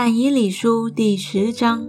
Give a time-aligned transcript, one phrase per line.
[0.00, 1.84] 但以理书第十章。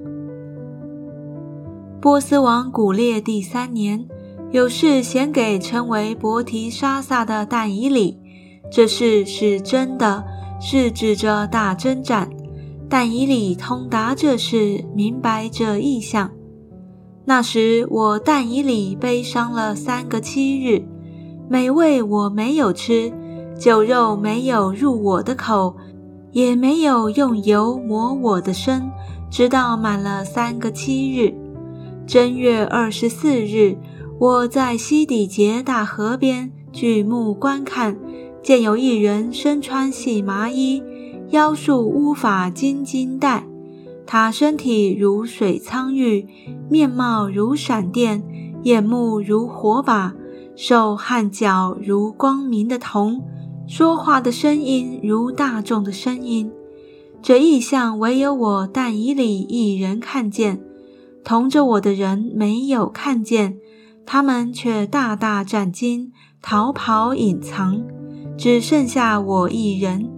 [2.01, 4.03] 波斯王古列第三年，
[4.49, 8.17] 有事显给称为伯提沙撒的但以理。
[8.71, 10.23] 这事是真的，
[10.59, 12.27] 是指着大征战。
[12.89, 16.31] 但以理通达这事，明白这意象。
[17.25, 20.83] 那时我但以理悲伤了三个七日，
[21.47, 23.13] 美味我没有吃，
[23.59, 25.75] 酒肉没有入我的口。
[26.31, 28.89] 也没有用油抹我的身，
[29.29, 31.33] 直到满了三个七日。
[32.05, 33.77] 正月二十四日，
[34.19, 37.97] 我在西底节大河边举目观看，
[38.41, 40.83] 见有一人身穿细麻衣，
[41.29, 43.45] 腰束乌发金金带。
[44.05, 46.27] 他身体如水苍玉，
[46.67, 48.23] 面貌如闪电，
[48.63, 50.15] 眼目如火把，
[50.55, 53.23] 手和脚如光明的铜。
[53.69, 56.51] 说话的声音如大众的声音，
[57.21, 60.59] 这异象唯有我但以理一人看见，
[61.23, 63.57] 同着我的人没有看见，
[64.07, 67.79] 他们却大大战惊，逃跑隐藏，
[68.35, 70.09] 只剩下我一人。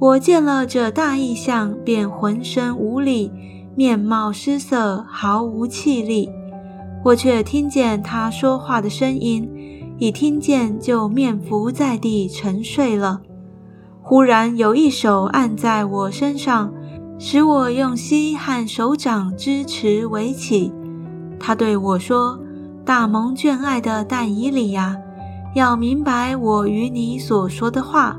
[0.00, 3.30] 我见了这大异象，便浑身无力，
[3.76, 6.28] 面貌失色，毫无气力。
[7.04, 9.48] 我却听见他说话的声音。
[10.00, 13.20] 一听见就面伏在地沉睡了。
[14.00, 16.72] 忽然有一手按在我身上，
[17.18, 20.72] 使我用膝和手掌支持围起。
[21.38, 22.40] 他对我说
[22.82, 24.96] ：“大蒙眷爱的但以里呀，
[25.54, 28.18] 要明白我与你所说的话，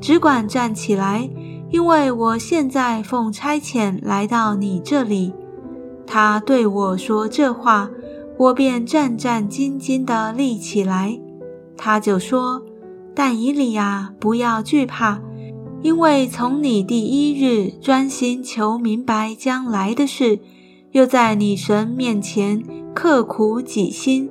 [0.00, 1.28] 只管站起来，
[1.70, 5.34] 因为我现在奉差遣来到你这里。”
[6.06, 7.90] 他对我说这话。
[8.38, 11.18] 我便战战兢兢地立起来，
[11.76, 12.62] 他就说
[13.12, 15.20] ：“但以理呀，不要惧怕，
[15.82, 20.38] 因为从你第一日专心求明白将来的事，
[20.92, 22.62] 又在你神面前
[22.94, 24.30] 刻苦己心，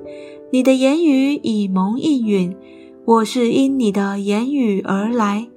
[0.50, 2.56] 你的言语已蒙应允。
[3.04, 5.48] 我是因你的言语而来，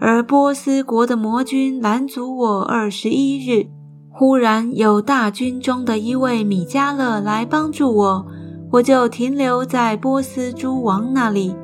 [0.00, 3.68] 而波斯国的魔君拦阻我二十一日。”
[4.12, 8.26] 忽然有大军中的一位米迦勒来帮助我，
[8.70, 11.54] 我就停留在波斯诸王那里。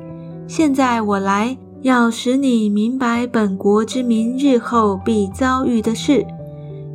[0.47, 6.25] 现在我来要使你明白本国之民日后必遭遇的事，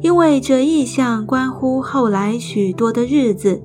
[0.01, 3.63] 因为这意象关乎后来许多的日子。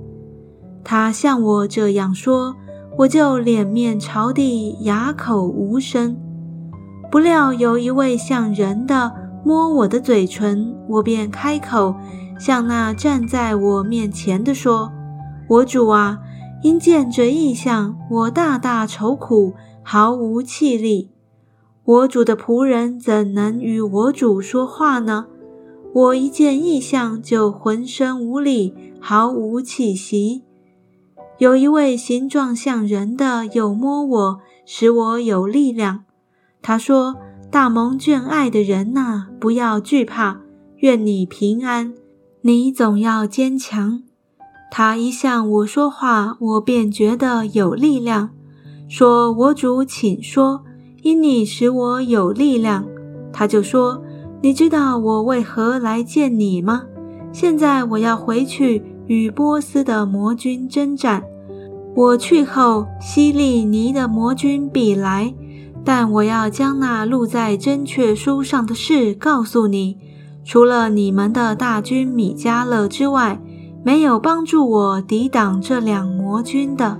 [0.84, 2.54] 他向我这样说，
[2.98, 6.16] 我就脸面朝地，哑口无声。
[7.10, 9.27] 不料有一位像人的。
[9.48, 11.96] 摸我的嘴唇，我便开口，
[12.38, 14.92] 向那站在我面前的说
[15.48, 16.20] ：“我主啊，
[16.64, 21.12] 因见这异象，我大大愁苦，毫无气力。
[21.86, 25.28] 我主的仆人怎能与我主说话呢？
[25.94, 30.44] 我一见异象，就浑身无力，毫无气息。
[31.38, 36.04] 有一位形状像人的，又摸我，使我有力量。
[36.62, 37.16] 他说。”
[37.50, 40.42] 大蒙眷爱的人呐，不要惧怕，
[40.78, 41.94] 愿你平安。
[42.42, 44.04] 你总要坚强。
[44.70, 48.32] 他一向我说话，我便觉得有力量。
[48.90, 50.64] 说：“我主，请说，
[51.02, 52.86] 因你使我有力量。”
[53.32, 54.04] 他就说
[54.44, 56.84] ：“你知道我为何来见你吗？
[57.32, 61.24] 现在我要回去与波斯的魔君征战。
[61.96, 65.34] 我去后，希利尼的魔君必来。”
[65.88, 69.98] 但我要将那录在真确书上的事告诉你：
[70.44, 73.42] 除了你们的大军米迦勒之外，
[73.86, 77.00] 没有帮助我抵挡这两魔军的。